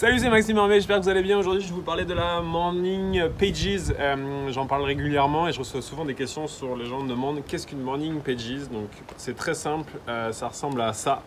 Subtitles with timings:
[0.00, 1.38] Salut, c'est Maxime Hervé, j'espère que vous allez bien.
[1.38, 3.92] Aujourd'hui, je vais vous parler de la Morning Pages.
[4.00, 7.42] Euh, J'en parle régulièrement et je reçois souvent des questions sur les gens me demandent
[7.46, 8.70] qu'est-ce qu'une Morning Pages?
[8.72, 11.22] Donc, c'est très simple, euh, ça ressemble à ça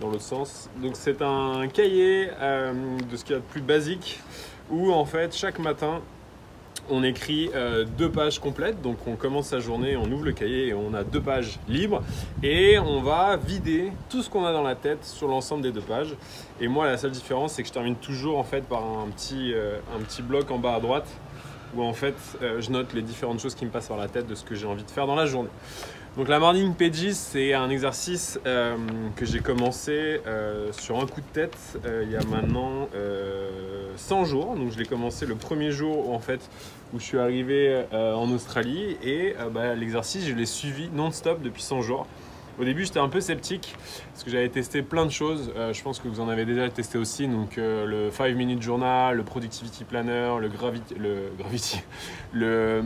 [0.00, 0.68] dans l'autre sens.
[0.82, 2.72] Donc, c'est un cahier euh,
[3.08, 4.18] de ce qu'il y a de plus basique
[4.68, 6.00] où en fait, chaque matin,
[6.90, 8.80] on écrit euh, deux pages complètes.
[8.82, 12.02] Donc on commence sa journée, on ouvre le cahier et on a deux pages libres.
[12.42, 15.80] Et on va vider tout ce qu'on a dans la tête sur l'ensemble des deux
[15.80, 16.14] pages.
[16.60, 19.52] Et moi, la seule différence, c'est que je termine toujours en fait par un petit,
[19.54, 19.78] euh,
[20.22, 21.08] bloc en bas à droite
[21.76, 24.26] où en fait euh, je note les différentes choses qui me passent par la tête
[24.26, 25.50] de ce que j'ai envie de faire dans la journée.
[26.16, 30.22] Donc la Morning Pages, c'est un exercice que j'ai commencé
[30.70, 32.88] sur un coup de tête il y a maintenant
[33.96, 34.56] 100 jours.
[34.56, 36.40] Donc je l'ai commencé le premier jour en fait
[36.92, 41.82] où je suis arrivé en Australie et bah, l'exercice je l'ai suivi non-stop depuis 100
[41.82, 42.06] jours.
[42.58, 43.76] Au début, j'étais un peu sceptique
[44.12, 45.52] parce que j'avais testé plein de choses.
[45.56, 47.28] Euh, je pense que vous en avez déjà testé aussi.
[47.28, 50.94] Donc, euh, le 5 Minute Journal, le Productivity Planner, le Gravity.
[50.94, 51.82] Le, gravity,
[52.32, 52.82] le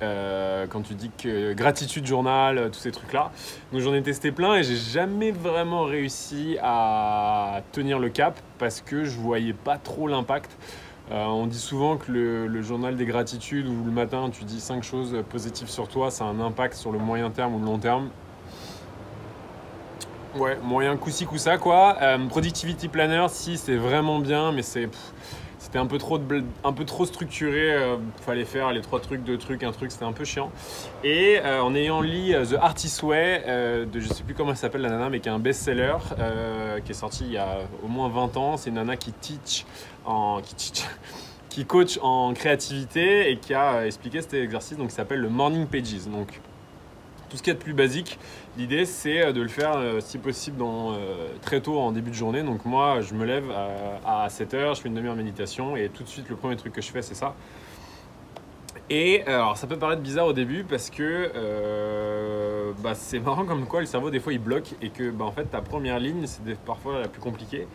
[0.00, 3.32] euh, quand tu dis que Gratitude Journal, tous ces trucs-là.
[3.72, 8.80] Donc, j'en ai testé plein et j'ai jamais vraiment réussi à tenir le cap parce
[8.80, 10.56] que je voyais pas trop l'impact.
[11.10, 14.82] On dit souvent que le, le, journal des gratitudes où le matin tu dis 5
[14.82, 17.78] choses positives sur toi, ça a un impact sur le moyen terme ou le long
[17.78, 18.08] terme.
[20.36, 21.96] Ouais, moyen coup-ci, coup-ça, quoi.
[22.00, 24.88] Euh, Productivity Planner, si, c'est vraiment bien, mais c'est.
[25.58, 29.22] C'était un peu trop, de, un peu trop structuré, euh, fallait faire les trois trucs,
[29.22, 30.50] deux trucs, un truc, c'était un peu chiant.
[31.04, 33.44] Et euh, en ayant lu euh, The Artist Way,
[33.90, 35.98] de je sais plus comment elle s'appelle la nana, mais qui est un best-seller,
[36.84, 39.64] qui est sorti il y a au moins 20 ans, c'est une nana qui teach
[41.48, 45.66] qui coach en créativité et qui a expliqué cet exercice donc, qui s'appelle le Morning
[45.66, 46.06] Pages.
[46.06, 46.40] Donc,
[47.32, 48.18] tout ce qu'il y a de plus basique.
[48.58, 52.10] L'idée, c'est euh, de le faire euh, si possible dans, euh, très tôt en début
[52.10, 52.42] de journée.
[52.42, 53.50] Donc moi, je me lève
[54.04, 56.74] à, à 7h, je fais une demi-heure méditation et tout de suite, le premier truc
[56.74, 57.34] que je fais, c'est ça.
[58.90, 61.30] Et alors, ça peut paraître bizarre au début parce que
[62.82, 65.32] bah, c'est marrant comme quoi le cerveau, des fois, il bloque et que bah, en
[65.32, 67.66] fait, ta première ligne, c'est parfois la plus compliquée.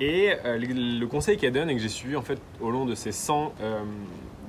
[0.00, 2.86] Et euh, le, le, conseil qu'elle donne et que j'ai suivi en fait au long
[2.86, 3.80] de ces 100, euh,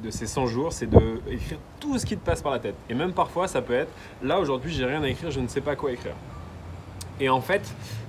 [0.02, 2.76] de ces 100 jours, c'est d'écrire tout ce qui te passe par la tête.
[2.90, 3.92] Et même parfois, ça peut être
[4.24, 6.16] là aujourd'hui, j'ai rien à écrire, je ne sais pas quoi écrire.
[7.22, 7.62] Et en fait,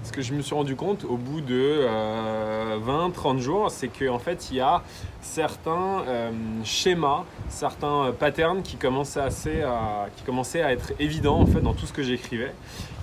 [0.02, 4.18] ce que je me suis rendu compte au bout de euh, 20-30 jours, c'est qu'en
[4.18, 4.82] fait, il y a
[5.20, 6.30] certains euh,
[6.64, 11.74] schémas, certains patterns qui commençaient, assez à, qui commençaient à être évidents en fait, dans
[11.74, 12.54] tout ce que j'écrivais.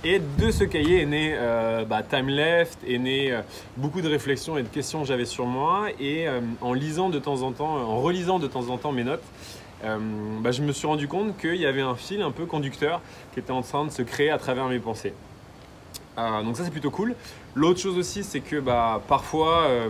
[0.02, 3.42] Et de ce cahier est né euh, bah, Time Left, est né euh,
[3.76, 5.88] beaucoup de réflexions et de questions que j'avais sur moi.
[6.00, 9.04] Et euh, en lisant de temps en temps, en relisant de temps en temps mes
[9.04, 9.22] notes,
[9.84, 9.98] euh,
[10.40, 13.00] bah, je me suis rendu compte qu'il y avait un fil un peu conducteur
[13.32, 15.14] qui était en train de se créer à travers mes pensées.
[16.44, 17.14] Donc ça c'est plutôt cool.
[17.54, 19.88] L'autre chose aussi c'est que bah, parfois euh,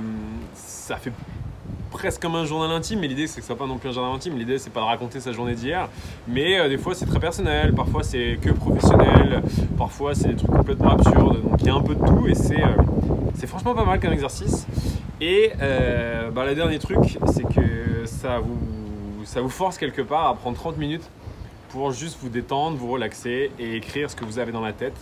[0.54, 1.12] ça fait
[1.90, 3.92] presque comme un journal intime, mais l'idée c'est que ce soit pas non plus un
[3.92, 4.38] journal intime.
[4.38, 5.88] L'idée c'est pas de raconter sa journée d'hier,
[6.28, 9.42] mais euh, des fois c'est très personnel, parfois c'est que professionnel,
[9.76, 11.42] parfois c'est des trucs complètement absurdes.
[11.42, 14.12] Donc il y a un peu de tout et c'est euh, franchement pas mal comme
[14.12, 14.66] exercice.
[15.20, 20.34] Et bah, le dernier truc c'est que ça vous, ça vous force quelque part à
[20.34, 21.10] prendre 30 minutes
[21.70, 24.96] pour juste vous détendre, vous relaxer et écrire ce que vous avez dans la tête.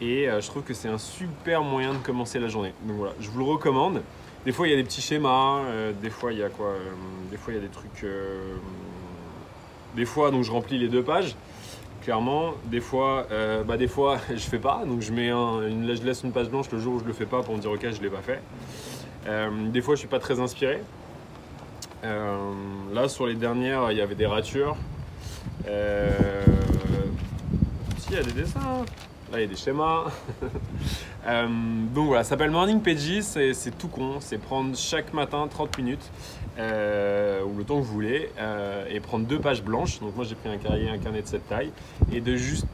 [0.00, 2.72] Et euh, je trouve que c'est un super moyen de commencer la journée.
[2.84, 4.02] Donc voilà, je vous le recommande.
[4.44, 5.60] Des fois, il y a des petits schémas.
[5.64, 6.92] euh, des fois, il y a quoi euh,
[7.30, 8.06] Des fois, il y a des trucs.
[9.94, 11.36] des fois, donc je remplis les deux pages.
[12.02, 13.26] Clairement, des fois,
[13.66, 14.84] bah, des fois, je fais pas.
[14.86, 17.42] Donc je mets je laisse une page blanche le jour où je le fais pas
[17.42, 18.40] pour me dire ok, je l'ai pas fait.
[19.72, 20.80] Des fois, je suis pas très inspiré.
[22.04, 24.76] Là, sur les dernières, il y avait des ratures.
[25.68, 26.44] Euh...
[27.98, 28.60] Si, il y a des dessins.
[28.60, 28.84] hein.
[29.32, 30.04] Là, il y a des schémas.
[31.28, 31.48] Euh,
[31.92, 33.20] donc voilà, ça s'appelle Morning Pages.
[33.20, 34.18] C'est tout con.
[34.20, 36.08] C'est prendre chaque matin 30 minutes,
[36.56, 38.30] euh, ou le temps que vous voulez,
[38.88, 39.98] et prendre deux pages blanches.
[39.98, 41.72] Donc moi, j'ai pris un carnet, un carnet de cette taille,
[42.12, 42.66] et de juste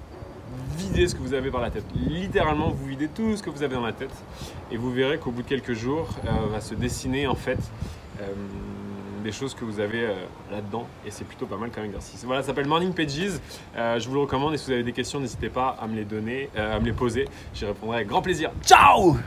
[0.76, 1.86] vider ce que vous avez par la tête.
[1.94, 4.14] Littéralement, vous videz tout ce que vous avez dans la tête,
[4.70, 6.10] et vous verrez qu'au bout de quelques jours,
[6.50, 7.58] va se dessiner en fait.
[9.22, 10.14] Des choses que vous avez euh,
[10.50, 12.24] là-dedans et c'est plutôt pas mal comme exercice.
[12.24, 13.40] Voilà, ça s'appelle Morning Pages.
[13.76, 15.96] Euh, je vous le recommande et si vous avez des questions, n'hésitez pas à me
[15.96, 17.26] les donner, euh, à me les poser.
[17.54, 18.50] J'y répondrai avec grand plaisir.
[18.64, 19.16] Ciao